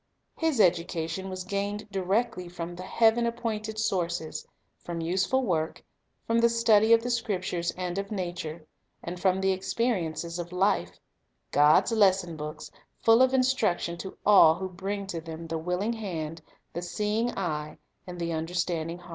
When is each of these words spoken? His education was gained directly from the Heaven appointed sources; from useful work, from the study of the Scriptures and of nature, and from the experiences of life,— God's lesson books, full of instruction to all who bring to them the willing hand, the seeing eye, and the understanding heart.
His 0.35 0.59
education 0.59 1.29
was 1.29 1.43
gained 1.43 1.87
directly 1.91 2.49
from 2.49 2.73
the 2.73 2.81
Heaven 2.81 3.27
appointed 3.27 3.77
sources; 3.77 4.47
from 4.79 4.99
useful 4.99 5.43
work, 5.43 5.83
from 6.25 6.39
the 6.39 6.49
study 6.49 6.91
of 6.91 7.03
the 7.03 7.11
Scriptures 7.11 7.71
and 7.77 7.99
of 7.99 8.09
nature, 8.09 8.65
and 9.03 9.19
from 9.19 9.39
the 9.41 9.51
experiences 9.51 10.39
of 10.39 10.51
life,— 10.51 10.99
God's 11.61 11.91
lesson 11.91 12.35
books, 12.35 12.71
full 13.03 13.21
of 13.21 13.31
instruction 13.31 13.95
to 13.99 14.17
all 14.25 14.55
who 14.55 14.69
bring 14.69 15.05
to 15.05 15.21
them 15.21 15.45
the 15.45 15.59
willing 15.59 15.93
hand, 15.93 16.41
the 16.73 16.81
seeing 16.81 17.37
eye, 17.37 17.77
and 18.07 18.19
the 18.19 18.33
understanding 18.33 18.97
heart. 18.97 19.09